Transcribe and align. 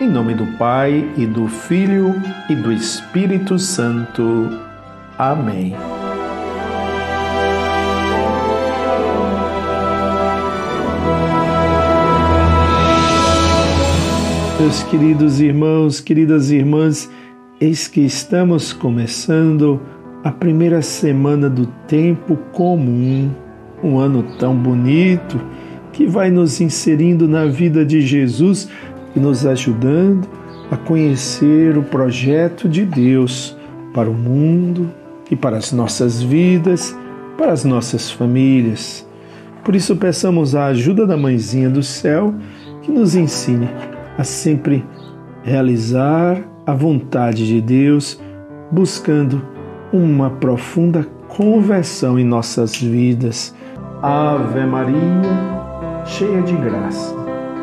Em 0.00 0.08
nome 0.08 0.32
do 0.32 0.46
Pai 0.56 1.12
e 1.16 1.26
do 1.26 1.48
Filho 1.48 2.14
e 2.48 2.54
do 2.54 2.70
Espírito 2.72 3.58
Santo. 3.58 4.48
Amém. 5.18 5.74
Meus 14.60 14.84
queridos 14.84 15.40
irmãos, 15.40 15.98
queridas 16.00 16.52
irmãs, 16.52 17.10
eis 17.60 17.88
que 17.88 18.02
estamos 18.02 18.72
começando 18.72 19.80
a 20.22 20.30
primeira 20.30 20.80
semana 20.80 21.50
do 21.50 21.66
tempo 21.88 22.36
comum, 22.52 23.32
um 23.82 23.98
ano 23.98 24.22
tão 24.38 24.54
bonito 24.54 25.40
que 25.92 26.06
vai 26.06 26.30
nos 26.30 26.60
inserindo 26.60 27.26
na 27.26 27.46
vida 27.46 27.84
de 27.84 28.00
Jesus 28.00 28.68
e 29.18 29.20
nos 29.20 29.44
ajudando 29.44 30.28
a 30.70 30.76
conhecer 30.76 31.76
o 31.76 31.82
projeto 31.82 32.68
de 32.68 32.84
Deus 32.84 33.56
para 33.92 34.08
o 34.08 34.14
mundo 34.14 34.90
e 35.28 35.34
para 35.34 35.56
as 35.56 35.72
nossas 35.72 36.22
vidas, 36.22 36.96
para 37.36 37.52
as 37.52 37.64
nossas 37.64 38.10
famílias. 38.10 39.06
Por 39.64 39.74
isso, 39.74 39.96
peçamos 39.96 40.54
a 40.54 40.66
ajuda 40.66 41.04
da 41.04 41.16
Mãezinha 41.16 41.68
do 41.68 41.82
Céu 41.82 42.32
que 42.82 42.92
nos 42.92 43.16
ensine 43.16 43.68
a 44.16 44.22
sempre 44.22 44.84
realizar 45.42 46.40
a 46.64 46.72
vontade 46.72 47.46
de 47.46 47.60
Deus, 47.60 48.20
buscando 48.70 49.42
uma 49.92 50.30
profunda 50.30 51.04
conversão 51.26 52.18
em 52.18 52.24
nossas 52.24 52.76
vidas. 52.76 53.54
Ave 54.00 54.64
Maria, 54.64 56.04
cheia 56.06 56.40
de 56.42 56.54
graça 56.56 57.27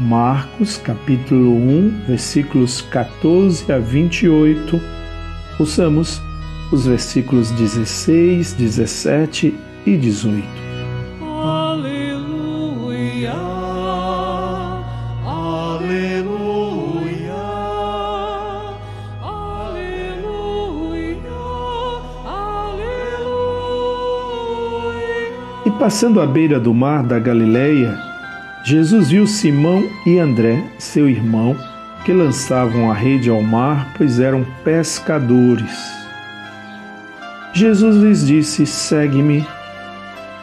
Marcos 0.00 0.78
capítulo 0.78 1.52
1, 1.52 2.06
versículos 2.06 2.80
14 2.80 3.70
a 3.70 3.78
28. 3.78 4.80
Ouçamos 5.58 6.22
os 6.72 6.86
versículos 6.86 7.50
16, 7.50 8.54
17 8.54 9.54
e 9.84 9.98
18. 9.98 10.42
Aleluia, 11.20 13.34
aleluia, 15.22 15.74
aleluia, 19.22 21.20
aleluia. 22.24 22.88
E 25.66 25.70
passando 25.78 26.22
à 26.22 26.26
beira 26.26 26.58
do 26.58 26.72
mar 26.72 27.02
da 27.02 27.18
Galileia, 27.18 28.09
Jesus 28.70 29.10
viu 29.10 29.26
Simão 29.26 29.90
e 30.06 30.16
André, 30.20 30.62
seu 30.78 31.08
irmão, 31.08 31.56
que 32.04 32.12
lançavam 32.12 32.88
a 32.88 32.94
rede 32.94 33.28
ao 33.28 33.42
mar, 33.42 33.92
pois 33.98 34.20
eram 34.20 34.46
pescadores. 34.62 35.76
Jesus 37.52 37.96
lhes 37.96 38.24
disse: 38.24 38.64
Segue-me, 38.64 39.44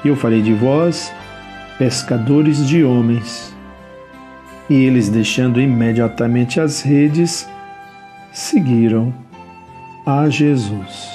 e 0.03 0.09
eu 0.09 0.16
farei 0.17 0.41
de 0.41 0.51
vós 0.51 1.09
pescadores 1.77 2.67
de 2.67 2.83
homens. 2.83 3.55
E 4.69 4.73
eles, 4.73 5.07
deixando 5.07 5.61
imediatamente 5.61 6.59
as 6.59 6.81
redes, 6.81 7.47
seguiram 8.33 9.13
a 10.05 10.27
Jesus. 10.27 11.09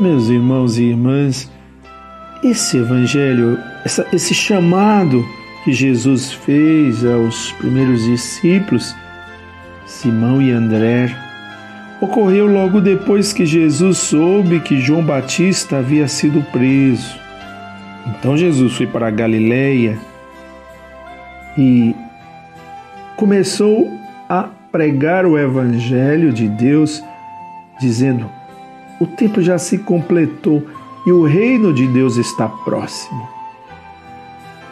Meus 0.00 0.28
irmãos 0.30 0.78
e 0.78 0.84
irmãs, 0.84 1.50
esse 2.42 2.78
evangelho, 2.78 3.58
essa, 3.84 4.06
esse 4.10 4.32
chamado 4.32 5.22
que 5.64 5.72
Jesus 5.72 6.32
fez 6.32 7.04
aos 7.04 7.52
primeiros 7.52 8.04
discípulos, 8.04 8.94
Simão 9.84 10.40
e 10.40 10.50
André, 10.50 11.25
ocorreu 12.00 12.46
logo 12.46 12.80
depois 12.80 13.32
que 13.32 13.46
Jesus 13.46 13.98
soube 13.98 14.60
que 14.60 14.80
João 14.80 15.02
Batista 15.02 15.78
havia 15.78 16.06
sido 16.08 16.42
preso. 16.52 17.18
Então 18.06 18.36
Jesus 18.36 18.74
foi 18.74 18.86
para 18.86 19.08
a 19.08 19.10
e 21.58 21.94
começou 23.16 23.90
a 24.28 24.48
pregar 24.70 25.24
o 25.24 25.38
evangelho 25.38 26.32
de 26.32 26.48
Deus, 26.48 27.02
dizendo: 27.80 28.30
"O 29.00 29.06
tempo 29.06 29.40
já 29.40 29.58
se 29.58 29.78
completou 29.78 30.66
e 31.06 31.12
o 31.12 31.24
reino 31.24 31.72
de 31.72 31.86
Deus 31.86 32.16
está 32.16 32.48
próximo". 32.48 33.28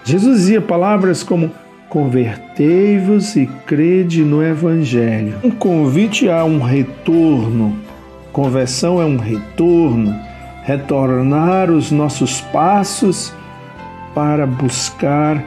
Jesus 0.04 0.38
dizia 0.41 0.60
palavras 0.60 1.22
como 1.22 1.50
Convertei-vos 1.94 3.37
e 3.37 3.47
crede 3.66 4.25
no 4.25 4.43
Evangelho. 4.43 5.38
Um 5.44 5.50
convite 5.53 6.28
a 6.28 6.44
um 6.44 6.60
retorno. 6.60 7.78
Conversão 8.32 9.00
é 9.00 9.05
um 9.05 9.16
retorno, 9.16 10.12
retornar 10.65 11.71
os 11.71 11.93
nossos 11.93 12.41
passos 12.41 13.33
para 14.12 14.44
buscar 14.44 15.41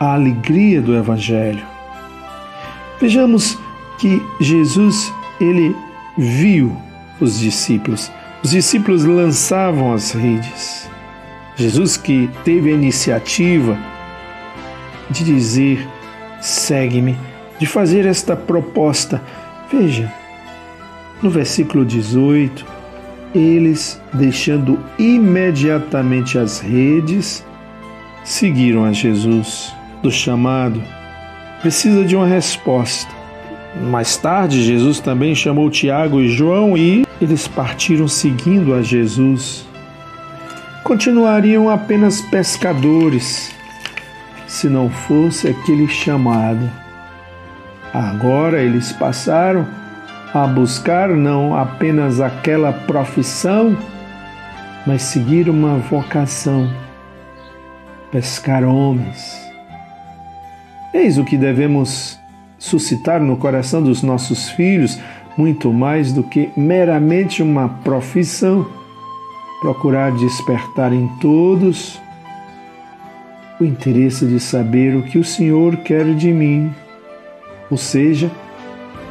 a 0.00 0.14
alegria 0.14 0.80
do 0.80 0.96
Evangelho. 0.96 1.62
Vejamos 2.98 3.58
que 3.98 4.22
Jesus 4.40 5.12
ele 5.38 5.76
viu 6.16 6.74
os 7.20 7.38
discípulos. 7.38 8.10
Os 8.42 8.52
discípulos 8.52 9.04
lançavam 9.04 9.92
as 9.92 10.12
redes. 10.12 10.88
Jesus 11.56 11.98
que 11.98 12.30
teve 12.42 12.70
a 12.70 12.74
iniciativa 12.74 13.97
de 15.10 15.24
dizer: 15.24 15.86
segue-me, 16.40 17.16
de 17.58 17.66
fazer 17.66 18.06
esta 18.06 18.36
proposta. 18.36 19.20
Veja, 19.70 20.12
no 21.22 21.30
versículo 21.30 21.84
18, 21.84 22.64
eles, 23.34 24.00
deixando 24.12 24.78
imediatamente 24.98 26.38
as 26.38 26.60
redes, 26.60 27.44
seguiram 28.24 28.84
a 28.84 28.92
Jesus. 28.92 29.72
Do 30.02 30.12
chamado, 30.12 30.80
precisa 31.60 32.04
de 32.04 32.14
uma 32.14 32.26
resposta. 32.26 33.10
Mais 33.90 34.16
tarde, 34.16 34.62
Jesus 34.62 35.00
também 35.00 35.34
chamou 35.34 35.68
Tiago 35.68 36.20
e 36.20 36.28
João 36.28 36.76
e 36.76 37.04
eles 37.20 37.48
partiram 37.48 38.06
seguindo 38.06 38.74
a 38.74 38.82
Jesus. 38.82 39.66
Continuariam 40.84 41.68
apenas 41.68 42.20
pescadores 42.20 43.52
se 44.48 44.68
não 44.68 44.88
fosse 44.88 45.46
aquele 45.46 45.86
chamado. 45.86 46.68
Agora 47.92 48.60
eles 48.60 48.90
passaram 48.92 49.66
a 50.34 50.46
buscar 50.46 51.10
não 51.10 51.56
apenas 51.56 52.20
aquela 52.20 52.72
profissão, 52.72 53.76
mas 54.86 55.02
seguir 55.02 55.48
uma 55.48 55.76
vocação, 55.76 56.68
pescar 58.10 58.64
homens. 58.64 59.38
Eis 60.92 61.18
o 61.18 61.24
que 61.24 61.36
devemos 61.36 62.18
suscitar 62.58 63.20
no 63.20 63.36
coração 63.36 63.82
dos 63.82 64.02
nossos 64.02 64.50
filhos, 64.50 64.98
muito 65.36 65.72
mais 65.72 66.12
do 66.12 66.22
que 66.22 66.50
meramente 66.56 67.42
uma 67.42 67.68
profissão, 67.68 68.66
procurar 69.60 70.12
despertar 70.12 70.92
em 70.92 71.06
todos 71.20 72.00
o 73.60 73.64
interesse 73.64 74.24
de 74.24 74.38
saber 74.38 74.94
o 74.94 75.02
que 75.02 75.18
o 75.18 75.24
Senhor 75.24 75.76
quer 75.78 76.14
de 76.14 76.32
mim, 76.32 76.72
ou 77.70 77.76
seja, 77.76 78.30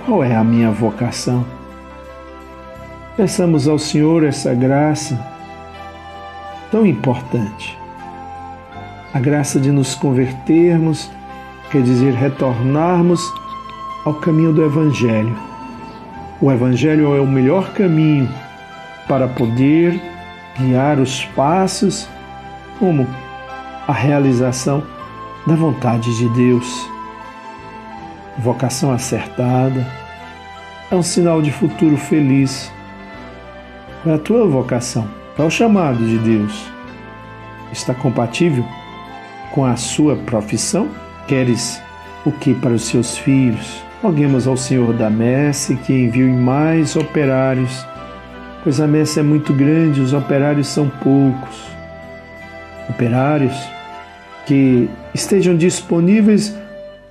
qual 0.05 0.23
é 0.23 0.35
a 0.35 0.43
minha 0.43 0.71
vocação. 0.71 1.45
Peçamos 3.17 3.67
ao 3.67 3.77
Senhor 3.77 4.23
essa 4.23 4.53
graça 4.53 5.19
tão 6.71 6.85
importante, 6.85 7.77
a 9.13 9.19
graça 9.19 9.59
de 9.59 9.71
nos 9.71 9.95
convertermos, 9.95 11.09
quer 11.71 11.81
dizer, 11.81 12.13
retornarmos 12.13 13.21
ao 14.05 14.13
caminho 14.13 14.53
do 14.53 14.63
Evangelho. 14.63 15.35
O 16.39 16.51
Evangelho 16.51 17.15
é 17.15 17.19
o 17.19 17.27
melhor 17.27 17.73
caminho 17.73 18.29
para 19.07 19.27
poder 19.27 19.99
guiar 20.57 20.99
os 20.99 21.25
passos 21.25 22.07
como 22.79 23.07
a 23.87 23.93
realização 23.93 24.83
da 25.47 25.55
vontade 25.55 26.15
de 26.17 26.27
Deus. 26.29 26.89
Vocação 28.37 28.91
acertada 28.91 29.87
é 30.91 30.95
um 30.95 31.01
sinal 31.01 31.41
de 31.41 31.51
futuro 31.51 31.95
feliz. 31.95 32.71
Qual 34.03 34.13
é 34.13 34.17
a 34.17 34.21
tua 34.21 34.45
vocação? 34.45 35.07
Qual 35.35 35.45
é 35.45 35.47
o 35.47 35.51
chamado 35.51 36.05
de 36.05 36.17
Deus? 36.17 36.69
Está 37.71 37.93
compatível 37.93 38.65
com 39.53 39.65
a 39.65 39.77
sua 39.77 40.17
profissão? 40.17 40.89
Queres 41.25 41.81
o 42.25 42.31
que 42.31 42.53
para 42.53 42.73
os 42.73 42.83
seus 42.83 43.17
filhos? 43.17 43.81
Roguemos 44.03 44.47
ao 44.47 44.57
Senhor 44.57 44.93
da 44.93 45.09
messe 45.09 45.75
que 45.77 45.93
envie 45.93 46.23
mais 46.23 46.95
operários, 46.95 47.85
pois 48.63 48.81
a 48.81 48.87
messe 48.87 49.19
é 49.19 49.23
muito 49.23 49.53
grande, 49.53 50.01
os 50.01 50.13
operários 50.13 50.67
são 50.67 50.89
poucos. 50.89 51.67
Operários 52.89 53.76
que 54.47 54.89
estejam 55.13 55.57
disponíveis 55.57 56.55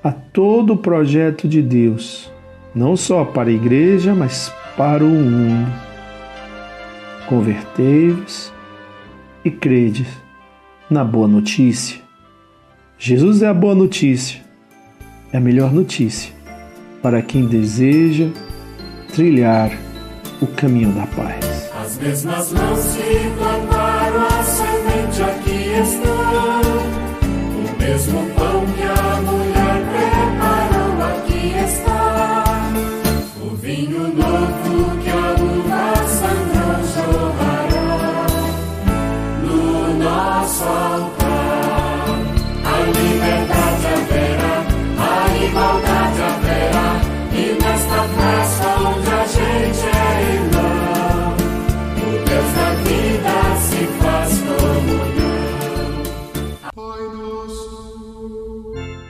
a 0.02 0.10
todo 0.10 0.72
o 0.72 0.76
projeto 0.78 1.46
de 1.46 1.60
Deus, 1.60 2.32
não 2.74 2.96
só 2.96 3.26
para 3.26 3.50
a 3.50 3.52
igreja, 3.52 4.14
mas 4.14 4.50
para 4.74 5.04
o 5.04 5.08
mundo. 5.08 5.70
Convertei-vos 7.28 8.52
e 9.44 9.50
credes 9.50 10.08
na 10.88 11.04
boa 11.04 11.28
notícia. 11.28 12.00
Jesus 12.98 13.42
é 13.42 13.48
a 13.48 13.54
boa 13.54 13.74
notícia, 13.74 14.40
é 15.30 15.36
a 15.36 15.40
melhor 15.40 15.72
notícia 15.72 16.32
para 17.02 17.20
quem 17.20 17.46
deseja 17.46 18.28
trilhar 19.12 19.70
o 20.40 20.46
caminho 20.46 20.92
da 20.92 21.06
paz. 21.08 21.70
As 21.84 21.98
mesmas 21.98 22.52
mãos 22.52 22.96
que 22.96 23.30
plantaram 23.38 24.26
a 24.26 24.42
semente 24.42 25.22
aqui 25.22 25.80
estão. 25.82 26.25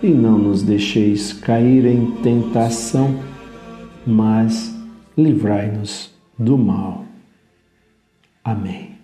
E 0.00 0.08
não 0.08 0.38
nos 0.38 0.62
deixeis 0.62 1.32
cair 1.32 1.84
em 1.84 2.12
tentação, 2.22 3.18
mas 4.06 4.72
livrai-nos 5.16 6.12
do 6.38 6.56
mal. 6.56 7.04
Amém. 8.44 8.96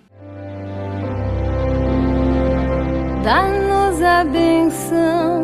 Dá-nos 3.25 4.01
a 4.01 4.23
benção, 4.25 5.43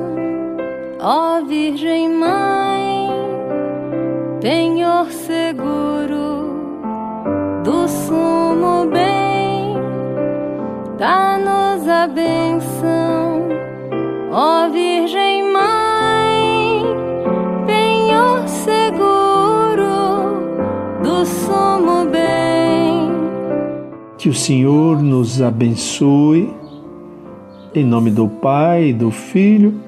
ó 1.00 1.42
Virgem 1.44 2.10
Mãe, 2.10 3.08
penhor 4.40 5.10
seguro 5.10 6.60
do 7.64 7.88
sumo 7.88 8.86
bem. 8.86 8.99
Que 24.20 24.28
o 24.28 24.34
Senhor 24.34 25.02
nos 25.02 25.40
abençoe, 25.40 26.54
em 27.74 27.82
nome 27.82 28.10
do 28.10 28.28
Pai, 28.28 28.92
do 28.92 29.10
Filho 29.10 29.80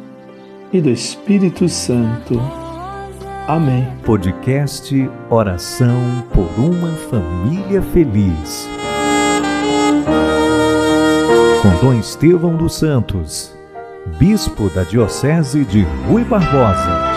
e 0.73 0.81
do 0.81 0.88
Espírito 0.88 1.69
Santo. 1.69 2.40
Amém. 3.46 3.87
Podcast 4.02 5.11
Oração 5.29 6.24
por 6.32 6.48
uma 6.58 6.89
Família 7.10 7.82
Feliz. 7.82 8.67
Com 11.60 11.86
Dom 11.86 11.98
Estevão 12.01 12.56
dos 12.56 12.74
Santos, 12.74 13.55
Bispo 14.19 14.70
da 14.70 14.82
Diocese 14.82 15.62
de 15.62 15.82
Rui 16.08 16.24
Barbosa. 16.24 17.11